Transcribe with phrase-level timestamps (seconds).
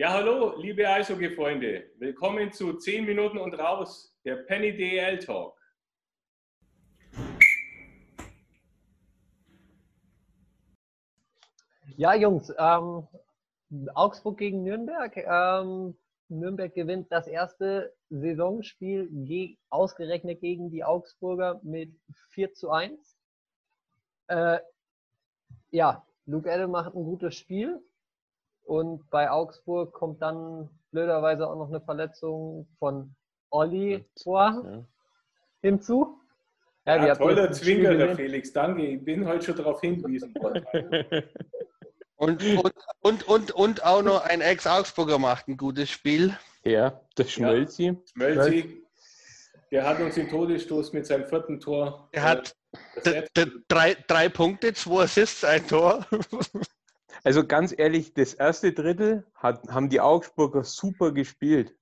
[0.00, 1.90] Ja, hallo, liebe Eishockey-Freunde.
[1.98, 5.54] Willkommen zu 10 Minuten und raus, der Penny DL Talk.
[11.98, 13.06] Ja, Jungs, ähm,
[13.94, 15.14] Augsburg gegen Nürnberg.
[15.18, 15.94] Ähm,
[16.28, 21.92] Nürnberg gewinnt das erste Saisonspiel ge ausgerechnet gegen die Augsburger mit
[22.30, 23.18] 4 zu 1.
[24.28, 24.60] Äh,
[25.72, 27.82] ja, Luke Edel macht ein gutes Spiel
[28.70, 33.16] und bei Augsburg kommt dann blöderweise auch noch eine Verletzung von
[33.50, 34.84] Olli vor ja.
[35.60, 36.20] hinzu.
[36.86, 38.86] Ja, ja toller Zwinker, der Felix, danke.
[38.86, 40.64] Ich bin heute schon darauf hingewiesen worden.
[42.16, 46.38] und, und, und, und, und auch noch ein Ex-Augsburger macht ein gutes Spiel.
[46.62, 47.86] Ja, der Schmölzi.
[47.86, 48.84] Ja, Schmölzi,
[49.72, 52.08] der hat uns den Todesstoß mit seinem vierten Tor.
[52.12, 52.54] Er hat
[53.02, 53.24] äh,
[53.66, 56.06] drei, drei Punkte, zwei Assists, ein Tor.
[57.24, 61.74] Also ganz ehrlich, das erste Drittel hat, haben die Augsburger super gespielt.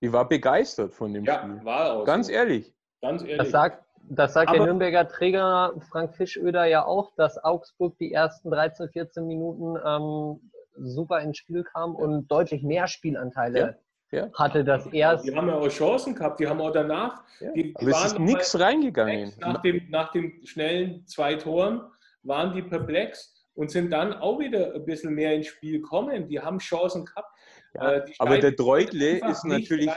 [0.00, 1.64] Ich war begeistert von dem ja, Spiel.
[1.64, 2.32] War auch ganz so.
[2.32, 2.74] ehrlich.
[3.02, 3.38] Ganz ehrlich.
[3.38, 8.50] Das sagt, das sagt der Nürnberger Träger Frank Fischöder ja auch, dass Augsburg die ersten
[8.50, 13.78] 13, 14 Minuten ähm, super ins Spiel kam und deutlich mehr Spielanteile
[14.10, 14.32] ja, ja.
[14.34, 15.26] hatte das erst.
[15.26, 17.22] Die haben ja auch Chancen gehabt, die haben auch danach.
[17.40, 17.52] Ja.
[17.52, 19.32] Die, die Aber es ist nichts reingegangen.
[19.38, 21.82] Nach dem, nach dem schnellen zwei Toren
[22.22, 26.28] waren die perplex und sind dann auch wieder ein bisschen mehr ins Spiel gekommen.
[26.28, 27.28] Die haben Chancen gehabt.
[27.74, 29.90] Ja, äh, aber der Dreutle ist natürlich.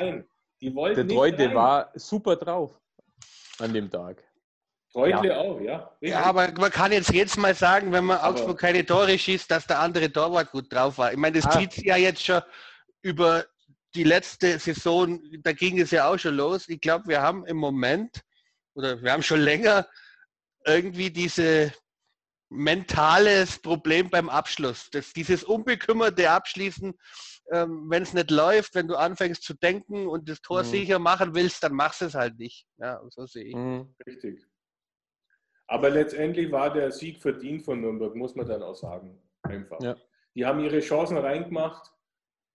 [0.61, 2.79] der Dreutle war super drauf
[3.59, 4.23] an dem Tag.
[4.93, 5.37] Dreutle ja.
[5.37, 5.91] auch, ja.
[6.01, 9.49] Ja, aber man kann jetzt jetzt mal sagen, wenn man aber Augsburg keine Tore schießt,
[9.49, 11.11] dass der andere Torwart gut drauf war.
[11.11, 11.57] Ich meine, das ah.
[11.57, 12.41] zieht sich ja jetzt schon
[13.01, 13.45] über
[13.95, 16.69] die letzte Saison, da ging es ja auch schon los.
[16.69, 18.21] Ich glaube, wir haben im Moment
[18.75, 19.87] oder wir haben schon länger
[20.65, 21.73] irgendwie diese
[22.53, 24.89] mentales Problem beim Abschluss.
[24.91, 26.93] Das, dieses unbekümmerte Abschließen,
[27.51, 30.67] ähm, wenn es nicht läuft, wenn du anfängst zu denken und das Tor mhm.
[30.67, 32.65] sicher machen willst, dann machst du es halt nicht.
[32.77, 33.55] Ja, so sehe ich.
[33.55, 33.93] Mhm.
[34.05, 34.45] Richtig.
[35.67, 39.21] Aber letztendlich war der Sieg verdient von Nürnberg, muss man dann auch sagen.
[39.43, 39.81] Einfach.
[39.81, 39.95] Ja.
[40.35, 41.91] Die haben ihre Chancen reingemacht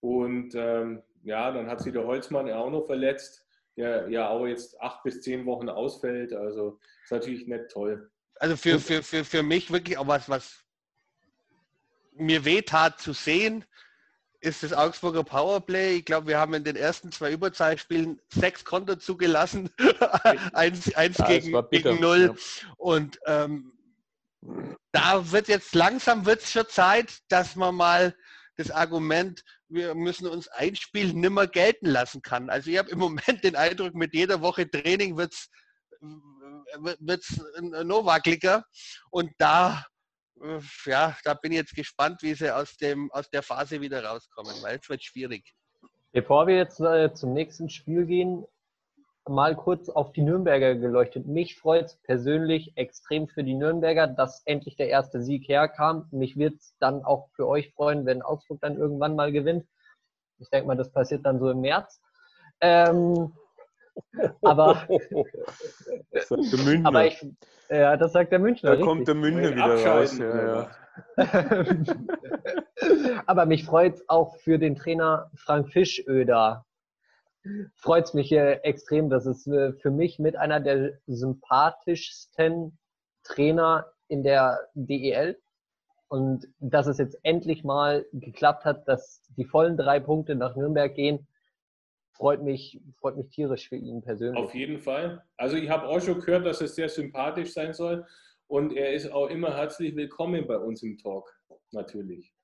[0.01, 4.81] und ähm, ja, dann hat sich der Holzmann auch noch verletzt, der ja auch jetzt
[4.81, 6.33] acht bis zehn Wochen ausfällt.
[6.33, 8.11] Also ist natürlich nicht toll.
[8.41, 10.65] Also für, für, für, für mich wirklich auch was, was
[12.15, 13.65] mir wehtat zu sehen,
[14.41, 15.97] ist das Augsburger Powerplay.
[15.97, 19.71] Ich glaube, wir haben in den ersten zwei Überzahlspielen sechs Konter zugelassen.
[20.53, 22.35] eins, eins ja, gegen, gegen null.
[22.37, 22.69] Ja.
[22.77, 23.73] Und ähm,
[24.93, 28.15] da wird jetzt langsam wird es schon Zeit, dass man mal
[28.57, 32.51] das Argument, wir müssen uns einspielen, nimmer gelten lassen kann.
[32.51, 35.49] Also ich habe im Moment den Eindruck, mit jeder Woche Training wird es
[36.01, 37.41] wird es
[37.85, 38.65] noch wackeliger.
[39.11, 39.85] Und da,
[40.43, 44.05] äh, ja, da bin ich jetzt gespannt, wie sie aus, dem, aus der Phase wieder
[44.05, 45.55] rauskommen, weil es wird schwierig.
[46.13, 48.47] Bevor wir jetzt äh, zum nächsten Spiel gehen,
[49.29, 51.27] mal kurz auf die Nürnberger geleuchtet.
[51.27, 56.09] Mich freut es persönlich extrem für die Nürnberger, dass endlich der erste Sieg herkam.
[56.11, 59.67] Mich wird es dann auch für euch freuen, wenn Augsburg dann irgendwann mal gewinnt.
[60.39, 62.01] Ich denke mal, das passiert dann so im März.
[62.61, 63.33] Ähm,
[64.43, 64.87] aber,
[66.11, 66.89] das sagt der Münchner.
[66.89, 67.27] aber ich,
[67.69, 68.71] ja, das sagt der Münchner.
[68.71, 68.89] Da richtig.
[68.89, 70.19] kommt der Münchner wieder raus.
[70.19, 70.71] Ja, ja.
[73.27, 76.65] aber mich freut es auch für den Trainer Frank Fischöder.
[77.77, 79.11] Freut es mich äh, extrem.
[79.11, 82.79] Das ist äh, für mich mit einer der sympathischsten
[83.23, 85.39] Trainer in der DEL.
[86.09, 90.95] Und dass es jetzt endlich mal geklappt hat, dass die vollen drei Punkte nach Nürnberg
[90.95, 91.27] gehen,
[92.19, 94.43] freut mich, freut mich tierisch für ihn persönlich.
[94.43, 95.25] Auf jeden Fall.
[95.37, 98.05] Also ich habe auch schon gehört, dass es sehr sympathisch sein soll
[98.49, 101.33] und er ist auch immer herzlich willkommen bei uns im Talk,
[101.71, 102.35] natürlich.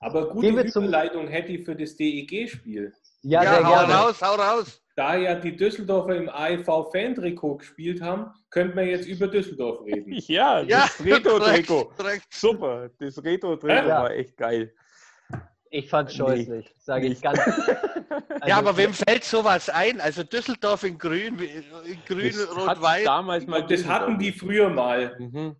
[0.00, 2.92] Aber gute Überleitung hätte ich für das DEG-Spiel.
[3.22, 3.94] Ja, ja hau gerne.
[3.94, 4.82] raus, hau raus.
[4.96, 10.12] Da ja die Düsseldorfer im AIV-Fan-Trikot gespielt haben, könnten wir jetzt über Düsseldorf reden.
[10.26, 11.92] Ja, das ja, Retro-Trikot.
[12.30, 14.02] Super, das Retro-Trikot ja.
[14.02, 14.74] war echt geil.
[15.72, 17.38] Ich fand scheußlich, nee, sage ich ganz.
[17.38, 20.00] Also, ja, aber wem fällt sowas ein?
[20.00, 23.04] Also Düsseldorf in Grün, in Grün, Rot-Weiß.
[23.04, 25.16] Damals mal das hatten die früher mal.
[25.18, 25.56] Mhm.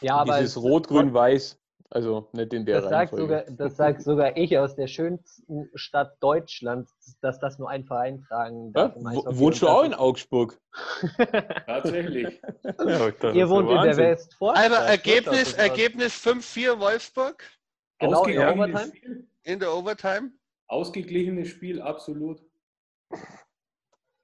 [0.00, 1.58] Ja, aber dieses Rot-Grün-Weiß.
[1.90, 6.16] Also nicht in der das sagt, sogar, das sagt sogar ich aus der schönsten Stadt
[6.20, 8.96] Deutschlands, dass das nur ein Verein tragen darf.
[8.96, 10.58] Ja, wohnst du auch in Augsburg?
[11.66, 12.40] Tatsächlich.
[12.64, 14.72] Ja, Ihr wohnt in der Westvorstadt.
[14.72, 17.44] Also Ergebnis, Ergebnis 5-4 Wolfsburg.
[18.00, 18.92] Genau, in Overtime.
[19.44, 20.32] In der Overtime.
[20.68, 22.42] Ausgeglichenes Spiel, absolut.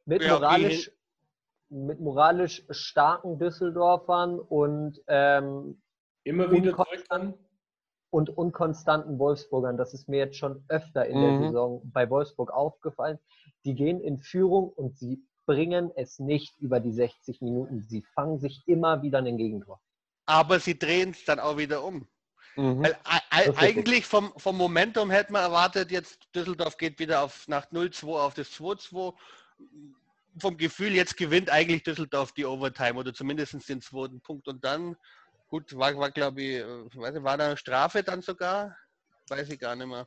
[0.06, 0.90] Mit moralisch,
[1.68, 5.82] mit moralisch starken Düsseldorfern und ähm,
[6.24, 7.34] immer wieder zurückkommen.
[8.08, 9.76] und unkonstanten Wolfsburgern.
[9.76, 11.22] Das ist mir jetzt schon öfter in mhm.
[11.22, 13.18] der Saison bei Wolfsburg aufgefallen.
[13.66, 17.82] Die gehen in Führung und sie bringen es nicht über die 60 Minuten.
[17.82, 19.80] Sie fangen sich immer wieder ein Gegentor.
[20.24, 22.08] Aber sie drehen es dann auch wieder um.
[22.56, 22.82] Mhm.
[22.82, 22.96] Weil,
[23.30, 28.34] eigentlich vom, vom Momentum hätte man erwartet, jetzt Düsseldorf geht wieder auf nach 0-2 auf
[28.34, 29.14] das 2-2.
[30.38, 34.48] Vom Gefühl, jetzt gewinnt eigentlich Düsseldorf die Overtime oder zumindest den zweiten Punkt.
[34.48, 34.96] Und dann,
[35.48, 36.64] gut, war, war glaube ich, äh,
[36.94, 38.76] weiß war da eine Strafe dann sogar?
[39.28, 40.06] Weiß ich gar nicht mehr.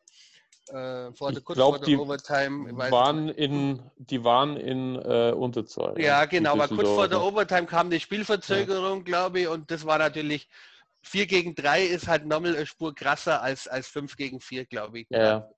[0.69, 2.91] Äh, vor, ich kurz glaub, vor der die Overtime.
[2.91, 5.99] Waren in, die waren in äh, Unterzahl.
[5.99, 9.03] Ja, genau, aber kurz vor der Overtime kam die Spielverzögerung, ja.
[9.03, 10.47] glaube ich, und das war natürlich
[11.03, 14.99] 4 gegen 3 ist halt nochmal eine Spur krasser als, als 5 gegen 4, glaube
[14.99, 15.07] ich.
[15.09, 15.49] Ja.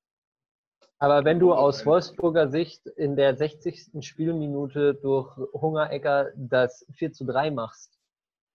[0.97, 4.06] Aber wenn du aus Wolfsburger Sicht in der 60.
[4.06, 8.00] Spielminute durch Hungerecker das 4 zu 3 machst,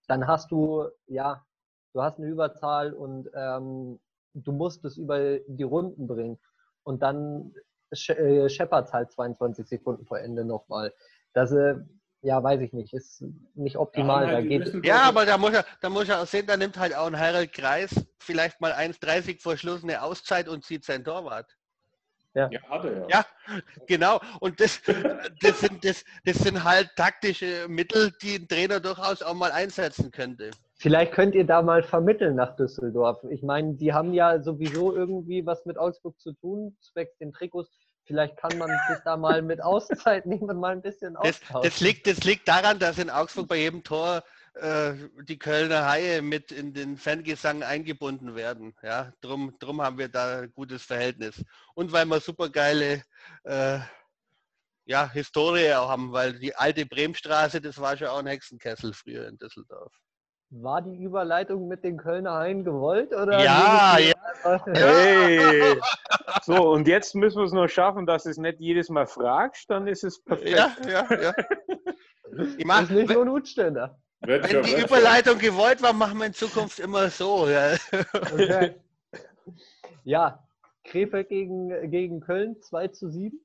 [0.08, 1.44] dann hast du, ja,
[1.92, 4.00] du hast eine Überzahl und ähm,
[4.34, 6.38] du musst es über die Runden bringen.
[6.82, 7.54] Und dann
[7.90, 10.92] äh, scheppert halt 22 Sekunden vor Ende nochmal.
[11.34, 11.76] Das, äh,
[12.22, 13.24] ja, weiß ich nicht, ist
[13.54, 14.26] nicht optimal.
[14.26, 16.78] Ja, da geht ja aber da muss, er, da muss er auch sehen, da nimmt
[16.78, 21.04] halt auch ein Harald Kreis vielleicht mal 1,30 vor Schluss eine Auszeit und zieht sein
[21.04, 21.56] Torwart.
[22.34, 22.48] Ja.
[22.52, 23.06] Ja, er, ja.
[23.08, 23.24] ja,
[23.86, 24.20] genau.
[24.38, 24.80] Und das,
[25.40, 30.12] das, sind, das, das sind halt taktische Mittel, die ein Trainer durchaus auch mal einsetzen
[30.12, 30.50] könnte.
[30.76, 33.22] Vielleicht könnt ihr da mal vermitteln nach Düsseldorf.
[33.30, 37.70] Ich meine, die haben ja sowieso irgendwie was mit Augsburg zu tun, zwecks den Trikots.
[38.10, 41.62] Vielleicht kann man sich da mal mit Auszeit nehmen und mal ein bisschen austauschen.
[41.62, 44.24] Das, das, liegt, das liegt daran, dass in Augsburg bei jedem Tor
[44.54, 44.94] äh,
[45.28, 48.74] die Kölner Haie mit in den Fangesang eingebunden werden.
[48.82, 51.40] Ja, drum, drum haben wir da ein gutes Verhältnis.
[51.74, 53.04] Und weil wir super geile
[53.44, 53.78] äh,
[54.86, 59.28] ja, Historie auch haben, weil die alte Bremstraße, das war schon auch ein Hexenkessel früher
[59.28, 59.92] in Düsseldorf.
[60.52, 63.12] War die Überleitung mit den Kölner Haien gewollt?
[63.12, 64.64] Oder ja, ja.
[64.66, 65.76] Hey.
[66.42, 69.86] So, und jetzt müssen wir es noch schaffen, dass es nicht jedes Mal fragst, dann
[69.86, 70.50] ist es perfekt.
[70.50, 71.34] Ja, ja, ja.
[72.56, 73.98] Ich mach, das ist nicht so ein Utständer.
[74.20, 75.42] Wenn die Überleitung schon.
[75.42, 77.48] gewollt war, machen wir in Zukunft immer so.
[77.48, 77.74] Ja,
[78.32, 78.74] okay.
[80.04, 80.42] ja
[80.84, 83.38] Krefeld gegen, gegen Köln 2 zu 7.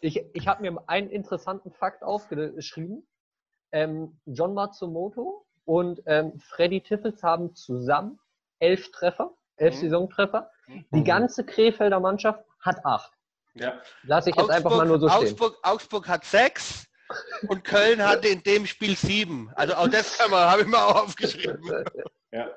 [0.00, 3.06] Ich, ich habe mir einen interessanten Fakt aufgeschrieben.
[3.72, 8.18] Ähm, John Matsumoto und ähm, Freddy Tiffels haben zusammen
[8.58, 9.80] elf Treffer, elf mhm.
[9.80, 10.50] Saisontreffer.
[10.68, 11.04] Die mhm.
[11.04, 13.12] ganze Krefelder Mannschaft hat acht.
[13.54, 13.80] Ja.
[14.02, 15.22] Lass ich jetzt Augsburg, einfach mal nur so stehen.
[15.22, 16.86] Augsburg, Augsburg hat sechs
[17.48, 19.50] und Köln hatte in dem Spiel sieben.
[19.54, 21.84] Also auch das habe ich mal aufgeschrieben.
[22.32, 22.50] Ja.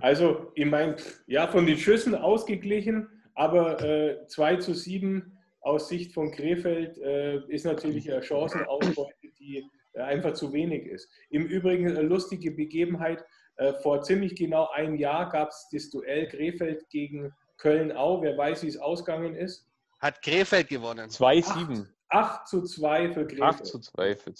[0.00, 0.96] Also, ich meine,
[1.26, 7.38] ja, von den Schüssen ausgeglichen, aber äh, 2 zu 7 aus Sicht von Krefeld äh,
[7.48, 11.08] ist natürlich eine Chancenausbeute, die einfach zu wenig ist.
[11.30, 13.24] Im Übrigen eine lustige Begebenheit.
[13.56, 18.22] Äh, vor ziemlich genau einem Jahr gab es das Duell Krefeld gegen Köln-Au.
[18.22, 19.66] Wer weiß, wie es ausgegangen ist?
[20.00, 21.08] Hat Krefeld gewonnen.
[21.08, 21.86] 2-7.
[22.08, 23.42] 8 zu 2 für Krefeld.
[23.42, 24.34] 8 zu 2 für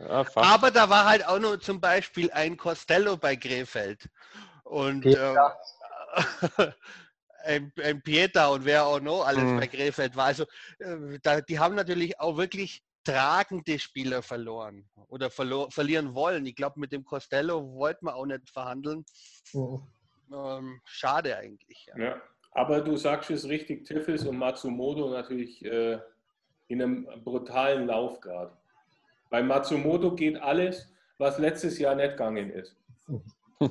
[0.00, 4.08] ja, Aber da war halt auch noch zum Beispiel ein Costello bei Krefeld.
[4.64, 5.34] Und äh,
[7.44, 9.58] ein, ein Pieter und wer auch noch alles mhm.
[9.58, 10.26] bei Krefeld war.
[10.26, 10.44] Also
[10.78, 16.44] äh, da, die haben natürlich auch wirklich tragende Spieler verloren oder verlo verlieren wollen.
[16.46, 19.04] Ich glaube, mit dem Costello wollten wir auch nicht verhandeln.
[19.52, 19.82] Mhm.
[20.32, 21.86] Ähm, schade eigentlich.
[21.86, 22.04] Ja.
[22.04, 22.22] ja.
[22.52, 25.98] aber du sagst es richtig, Tiffels und Matsumoto natürlich äh,
[26.68, 28.52] in einem brutalen Lauf gerade.
[29.30, 32.76] Bei Matsumoto geht alles, was letztes Jahr nicht gegangen ist.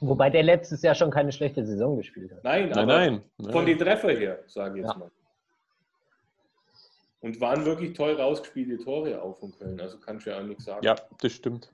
[0.00, 2.42] Wobei der letztes Jahr schon keine schlechte Saison gespielt hat.
[2.42, 3.52] Nein, nein, nein, nein.
[3.52, 4.98] Von den Treffer her, sage ich jetzt ja.
[4.98, 5.10] mal.
[7.22, 9.80] Und waren wirklich toll rausgespielte Tore auch von Köln.
[9.80, 10.84] Also kannst du ja auch nichts sagen.
[10.84, 11.72] Ja, das stimmt.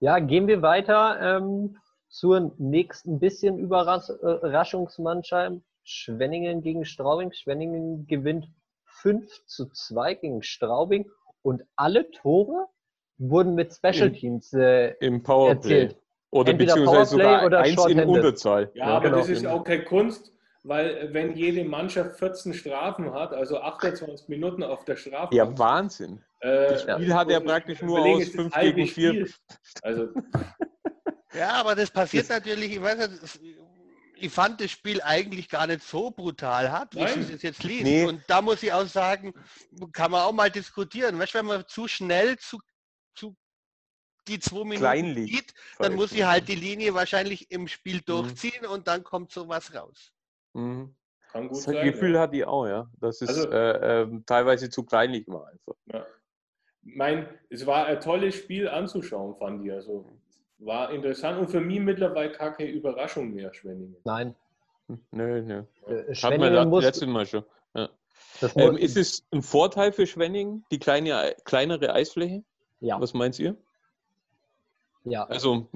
[0.00, 1.76] Ja, gehen wir weiter ähm,
[2.08, 5.58] zur nächsten bisschen Überraschungsmannschaft.
[5.84, 7.32] Schwenningen gegen Straubing.
[7.32, 8.48] Schwenningen gewinnt
[8.84, 11.10] 5 zu 2 gegen Straubing
[11.42, 12.68] und alle Tore
[13.18, 15.82] wurden mit Special Teams äh, im Powerplay.
[15.82, 16.00] Erzielt.
[16.30, 18.70] Oder Entweder beziehungsweise Powerplay sogar oder eins in Unterzahl.
[18.74, 19.18] Ja, ja aber genau.
[19.18, 20.32] das ist auch keine Kunst
[20.62, 25.34] weil äh, wenn jede Mannschaft 14 Strafen hat, also 28 Minuten auf der Strafe.
[25.34, 26.22] Ja, Wahnsinn.
[26.40, 29.28] Äh, das Spiel hat er praktisch nur aus 5 gegen 4.
[29.82, 30.08] Also.
[31.34, 33.40] ja, aber das passiert natürlich, ich weiß nicht,
[34.22, 37.28] ich fand das Spiel eigentlich gar nicht so brutal hart, wie Nein.
[37.34, 37.82] es jetzt liest.
[37.82, 38.04] Nee.
[38.04, 39.34] Und da muss ich auch sagen,
[39.92, 41.18] kann man auch mal diskutieren.
[41.18, 42.60] Weißt, wenn man zu schnell zu,
[43.16, 43.34] zu
[44.28, 45.32] die zwei Minuten Kleinlich.
[45.32, 48.04] sieht, dann muss ich halt die Linie wahrscheinlich im Spiel mhm.
[48.06, 48.70] durchziehen mhm.
[48.70, 50.11] und dann kommt sowas raus.
[50.54, 50.94] Mhm.
[51.30, 51.84] Kann gut das sein.
[51.84, 52.20] Gefühl ja.
[52.20, 52.90] hat die auch, ja.
[53.00, 55.74] Das ist also, äh, äh, teilweise zu kleinlich war einfach.
[55.86, 56.06] Ja.
[56.82, 59.72] Mein, es war ein tolles Spiel anzuschauen, fand ich.
[59.72, 60.04] Also
[60.58, 63.96] war interessant und für mich mittlerweile gar keine Überraschung mehr, Schwenningen.
[64.04, 64.34] Nein.
[65.10, 65.62] Nö, nö.
[65.86, 67.44] Äh, Hat man muss, letztes Mal schon.
[67.74, 67.88] Ja.
[68.56, 72.42] Ähm, ist es ein Vorteil für Schwenningen, die kleine, kleinere Eisfläche?
[72.80, 73.00] Ja.
[73.00, 73.56] Was meint ihr?
[75.04, 75.24] Ja.
[75.24, 75.68] Also.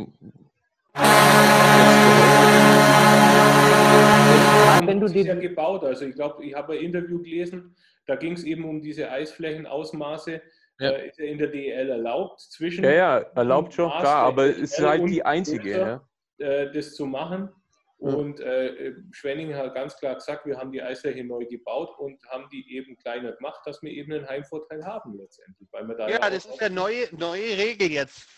[4.86, 8.32] Wenn du die ja gebaut, also ich glaube, ich habe ein Interview gelesen, da ging
[8.32, 10.40] es eben um diese Eisflächenausmaße.
[10.78, 10.90] Ja.
[10.90, 12.84] Äh, ist ja in der DEL erlaubt zwischen.
[12.84, 15.72] Ja, ja, erlaubt schon, klar, aber es ist halt die einzige.
[15.72, 16.46] Größer, ja.
[16.46, 17.50] äh, das zu machen.
[17.98, 22.46] Und äh, Schwenning hat ganz klar gesagt, wir haben die Eisfläche neu gebaut und haben
[22.52, 25.66] die eben kleiner gemacht, dass wir eben einen Heimvorteil haben letztendlich.
[25.72, 28.28] Weil wir da ja, ja das ist eine neue, neue Regel jetzt.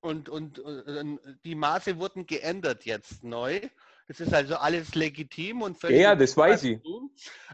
[0.00, 3.60] Und, und, und, die Maße wurden geändert jetzt neu.
[4.08, 6.00] Das ist also alles legitim und völlig.
[6.00, 6.80] Ja, das weiß ich.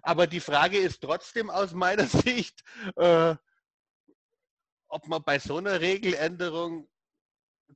[0.03, 2.63] Aber die Frage ist trotzdem aus meiner Sicht,
[2.97, 3.35] äh,
[4.89, 6.89] ob man bei so einer Regeländerung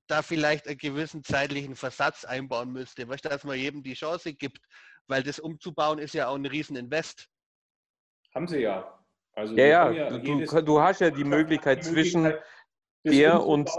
[0.06, 4.60] da vielleicht einen gewissen zeitlichen Versatz einbauen müsste, weißt, dass man jedem die Chance gibt,
[5.08, 7.28] weil das umzubauen ist ja auch ein Riesen-Invest.
[8.32, 8.94] Haben sie ja.
[9.32, 12.32] Also ja, ja, ja du, du, hast ja die Möglichkeit zwischen
[13.04, 13.70] der und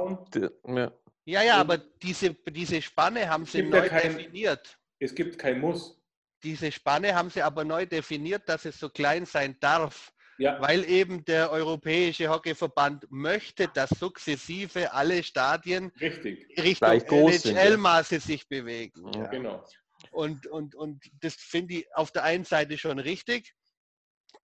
[0.65, 0.91] ja.
[1.25, 4.78] ja, ja, aber diese, diese Spanne haben sie neu ja kein, definiert.
[5.00, 6.00] Es gibt kein Muss.
[6.44, 10.13] Diese Spanne haben sie aber neu definiert, dass es so klein sein darf.
[10.38, 10.62] Ja.
[10.62, 16.48] Weil eben der Europäische Hockeyverband möchte, dass sukzessive alle Stadien Richtig.
[16.58, 19.12] Richtung NHL-Maße sich bewegen.
[19.13, 19.27] Ja.
[19.27, 19.65] Genau.
[20.12, 23.53] Und, und, und das finde ich auf der einen Seite schon richtig,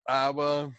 [0.03, 0.73] aber.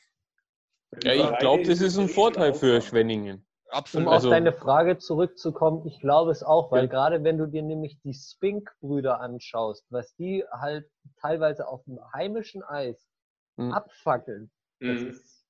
[1.03, 3.46] Ja, ich glaube, das ist ein Vorteil für Schwenningen.
[3.71, 4.07] Absolut.
[4.07, 6.91] Um auf also, deine Frage zurückzukommen, ich glaube es auch, weil ja.
[6.91, 10.89] gerade wenn du dir nämlich die Spink-Brüder anschaust, was die halt
[11.21, 13.09] teilweise auf dem heimischen Eis
[13.57, 13.73] hm.
[13.73, 15.09] abfackeln, das mhm.
[15.09, 15.45] ist,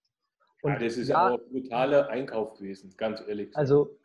[0.62, 3.54] und ja, das ist ja, auch ein brutaler Einkauf gewesen, ganz ehrlich.
[3.56, 3.98] Also,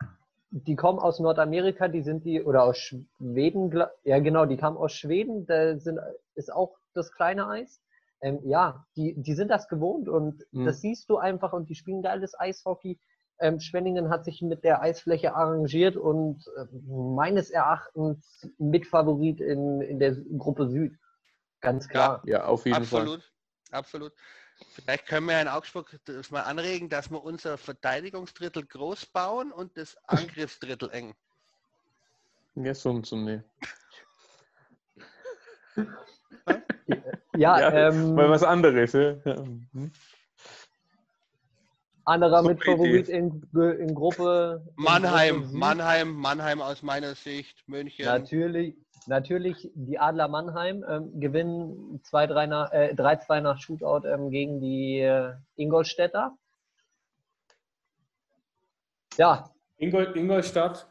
[0.50, 3.72] die kommen aus Nordamerika, die sind die, oder aus Schweden,
[4.04, 5.98] ja genau, die kamen aus Schweden, da sind,
[6.34, 7.80] ist auch das kleine Eis.
[8.20, 10.66] Ähm, ja, die, die sind das gewohnt und mhm.
[10.66, 13.00] das siehst du einfach und die spielen geiles Eishockey.
[13.38, 19.98] Ähm, Schwenningen hat sich mit der Eisfläche arrangiert und äh, meines Erachtens Mitfavorit in, in
[19.98, 20.98] der Gruppe Süd.
[21.60, 22.22] Ganz klar.
[22.24, 23.78] Ja, ja auf jeden absolut, Fall.
[23.78, 24.12] Absolut.
[24.70, 29.76] Vielleicht können wir in Augsburg das mal anregen, dass wir unser Verteidigungsdrittel groß bauen und
[29.76, 31.14] das Angriffsdrittel eng.
[32.54, 33.40] Ja, so und so, nee.
[37.34, 38.92] ja, ja ähm, mal was anderes.
[38.92, 39.16] Ja.
[42.12, 44.62] Anderer mit Favorit in, in Gruppe.
[44.76, 48.04] Mannheim, in Mannheim, Mannheim aus meiner Sicht, München.
[48.04, 48.76] Natürlich,
[49.06, 55.32] Natürlich, die Adler Mannheim ähm, gewinnen 3-2 nach, äh, nach Shootout ähm, gegen die äh,
[55.56, 56.36] Ingolstädter.
[59.16, 59.50] Ja.
[59.78, 60.86] Ingol, Ingolstadt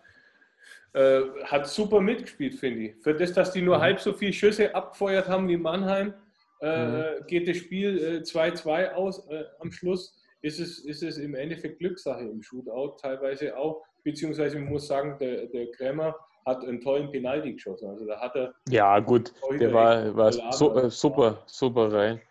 [0.94, 2.96] äh, hat super mitgespielt, finde ich.
[3.01, 3.82] Für das, dass die nur mhm.
[3.82, 6.13] halb so viele Schüsse abgefeuert haben wie Mannheim,
[6.62, 7.28] äh, mhm.
[7.28, 10.18] geht das Spiel 2-2 äh, aus äh, am Schluss.
[10.42, 13.84] Ist es, ist es im Endeffekt Glückssache im Shootout teilweise auch.
[14.04, 17.90] Beziehungsweise ich muss sagen, der, der Krämer hat einen tollen Penalty geschossen.
[17.90, 18.54] Also da hat er.
[18.70, 22.22] Ja, gut, der war, war so, äh, super, super rein.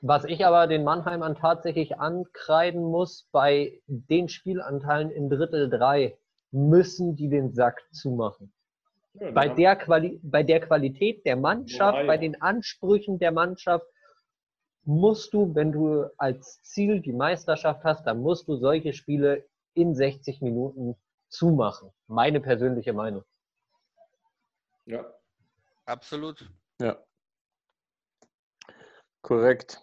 [0.00, 6.16] Was ich aber den Mannheimern tatsächlich ankreiden muss, bei den Spielanteilen in Drittel 3
[6.50, 8.52] müssen die den Sack zumachen.
[9.14, 13.86] Ja, bei, der Quali bei der Qualität der Mannschaft, ja, bei den Ansprüchen der Mannschaft,
[14.88, 19.94] musst du, wenn du als Ziel die Meisterschaft hast, dann musst du solche Spiele in
[19.94, 20.96] 60 Minuten
[21.28, 21.90] zumachen.
[22.06, 23.22] Meine persönliche Meinung.
[24.86, 25.04] Ja.
[25.84, 26.50] Absolut.
[26.80, 26.96] Ja.
[29.20, 29.78] Korrekt.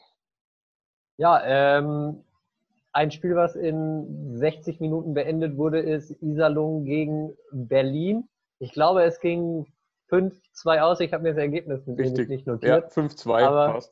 [1.18, 2.24] Ja, ähm,
[2.92, 8.28] ein Spiel, was in 60 Minuten beendet wurde, ist Iserlohn gegen Berlin.
[8.58, 9.72] Ich glaube, es ging
[10.10, 11.00] 5-2 aus.
[11.00, 12.86] Ich habe mir das Ergebnis nicht notiert.
[12.86, 13.84] Ja, 5-2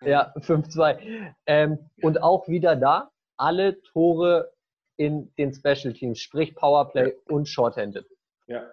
[0.00, 1.34] Ja, 5-2.
[1.46, 4.52] Ähm, und auch wieder da, alle Tore
[4.96, 7.34] in den Special Teams, sprich Powerplay ja.
[7.34, 8.06] und Shorthanded.
[8.46, 8.68] Ja.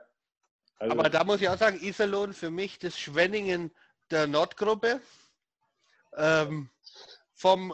[0.79, 3.71] Also Aber da muss ich auch sagen, Iserlohn für mich das Schwenningen
[4.11, 4.99] der Nordgruppe.
[6.17, 6.69] Ähm,
[7.33, 7.73] vom,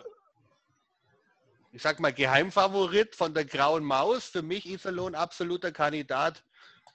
[1.71, 4.25] ich sag mal, Geheimfavorit von der Grauen Maus.
[4.25, 6.43] Für mich Iserlohn absoluter Kandidat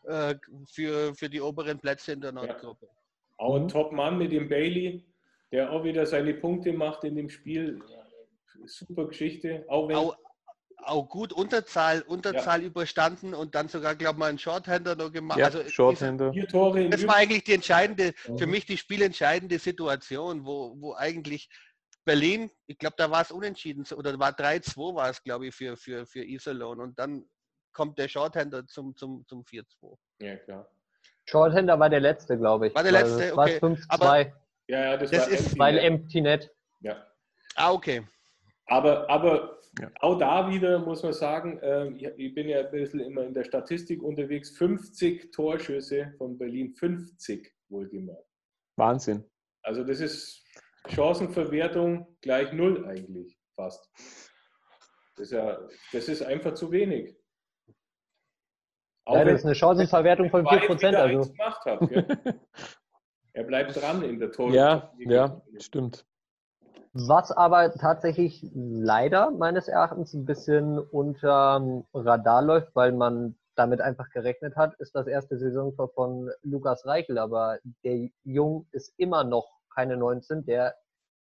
[0.05, 0.37] äh,
[0.71, 2.87] für, für die oberen Plätze in der Nordgruppe.
[2.87, 2.93] Ja.
[3.39, 3.69] Auch ein mhm.
[3.69, 5.05] Top-Mann mit dem Bailey,
[5.53, 7.81] der auch wieder seine Punkte macht in dem Spiel.
[8.65, 9.65] Super Geschichte.
[9.69, 10.17] Auch wenn, auch,
[10.79, 12.67] auch gut Unterzahl, Unterzahl ja.
[12.67, 15.39] überstanden und dann sogar, glaube ich, mal einen Shorthander noch gemacht.
[15.39, 16.33] Ja, also Shorthander.
[16.33, 21.49] Vier Tore das war eigentlich die entscheidende, für mich die spielentscheidende Situation, wo, wo eigentlich
[22.05, 25.77] Berlin, ich glaube, da war es unentschieden, oder war 3-2 war es, glaube ich, für,
[25.77, 26.81] für, für Iserlohn.
[26.81, 27.27] Und dann
[27.73, 29.65] kommt der Shorthander zum, zum, zum 4-2.
[30.21, 30.69] Ja, klar.
[31.29, 32.75] Shorthander war der letzte, glaube ich.
[32.75, 33.61] War der letzte, okay.
[33.61, 33.85] War 5-2.
[33.89, 34.33] Aber,
[34.69, 36.51] ja, ja, das, das ist, weil Empty Net.
[36.81, 37.07] Ja.
[37.55, 38.07] Ah, okay.
[38.67, 39.91] Aber, aber ja.
[40.01, 43.45] auch da wieder muss man sagen, äh, ich bin ja ein bisschen immer in der
[43.45, 48.27] Statistik unterwegs, 50 Torschüsse von Berlin, 50 wohlgemerkt.
[48.77, 49.25] Wahnsinn.
[49.63, 50.45] Also das ist
[50.89, 53.89] Chancenverwertung gleich null eigentlich fast.
[55.17, 55.59] Das ist, ja,
[55.93, 57.17] das ist einfach zu wenig.
[59.07, 60.95] Auch ja, das ist eine Chancenverwertung von 4%.
[60.95, 61.31] Also.
[61.31, 61.81] Gemacht hat,
[63.37, 64.51] er bleibt dran in der Tor.
[64.51, 66.07] Ja, ja, stimmt.
[66.95, 74.09] Was aber tatsächlich leider meines Erachtens ein bisschen unter Radar läuft, weil man damit einfach
[74.09, 77.19] gerechnet hat, ist das erste Saisontor von Lukas Reichel.
[77.19, 80.75] Aber der Jung ist immer noch keine 19, der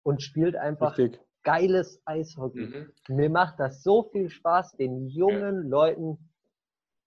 [0.03, 1.21] und spielt einfach Richtig.
[1.45, 2.67] geiles Eishockey.
[2.67, 2.93] Mhm.
[3.09, 5.69] Mir macht das so viel Spaß, den jungen ja.
[5.69, 6.30] Leuten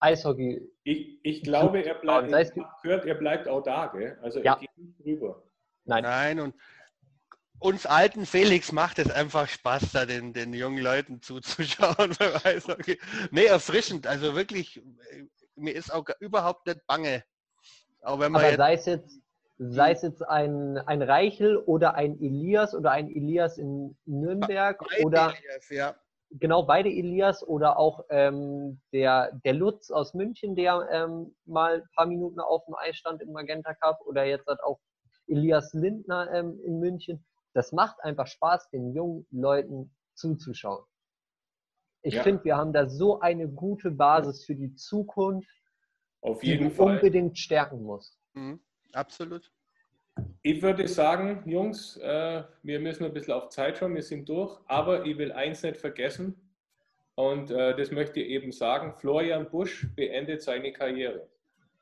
[0.04, 0.70] Eishockey.
[0.84, 4.18] Ich, ich glaube, er bleibt, ich gehört, er bleibt auch da, gell?
[4.22, 4.56] Also er ja.
[4.56, 5.44] geht nicht drüber.
[5.86, 6.04] Nein.
[6.04, 6.56] Nein, und
[7.60, 12.12] uns alten Felix macht es einfach Spaß, da den, den jungen Leuten zuzuschauen.
[12.68, 13.00] okay.
[13.32, 14.06] Nee, erfrischend.
[14.06, 14.84] Also wirklich,
[15.56, 17.24] mir ist auch überhaupt nicht bange.
[18.02, 19.20] Auch wenn man Aber sei es jetzt,
[19.58, 25.34] sei es jetzt ein, ein Reichel oder ein Elias oder ein Elias in Nürnberg oder
[25.38, 25.96] Elias, ja.
[26.40, 31.90] Genau beide Elias oder auch ähm, der, der Lutz aus München, der ähm, mal ein
[31.96, 34.80] paar Minuten auf dem Eis stand im Magenta Cup oder jetzt hat auch
[35.28, 40.84] Elias Lindner ähm, in München das macht einfach Spaß, den jungen Leuten zuzuschauen.
[42.02, 42.24] Ich ja.
[42.24, 45.50] finde, wir haben da so eine gute Basis für die Zukunft,
[46.22, 46.96] Auf jeden die Fall.
[46.96, 48.20] unbedingt stärken muss.
[48.34, 48.60] Mhm,
[48.92, 49.52] absolut.
[50.46, 54.60] Ich würde sagen, Jungs, äh, wir müssen ein bisschen auf Zeit schauen, wir sind durch,
[54.68, 56.36] aber ich will eins nicht vergessen
[57.16, 61.28] und äh, das möchte ich eben sagen, Florian Busch beendet seine Karriere.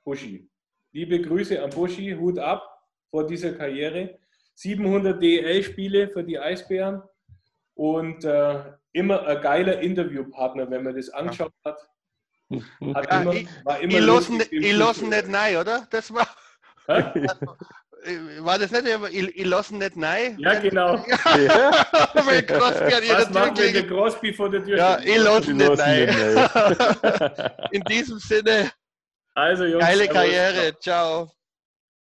[0.03, 0.47] Buschi.
[0.91, 4.19] Liebe Grüße an Buschi, Hut ab vor dieser Karriere.
[4.55, 7.01] 700 DL-Spiele für die Eisbären
[7.73, 8.59] und äh,
[8.91, 11.77] immer ein geiler Interviewpartner, wenn man das angeschaut hat.
[12.93, 13.93] hat ja, immer, war immer
[14.51, 15.87] ich lassen nicht nein, oder?
[15.89, 16.27] Das war.
[18.39, 20.37] War das nicht, ich, ich lasse nicht nein?
[20.39, 20.95] Ja, genau.
[21.25, 21.85] Ja.
[22.25, 25.77] wenn Crosby an Was macht, wenn der Crosby vor der Tür Ja, ich lasse nicht
[25.77, 26.09] nein.
[27.71, 28.71] In diesem Sinne,
[29.33, 30.77] also, Jungs, geile Karriere.
[30.79, 31.31] Ciao.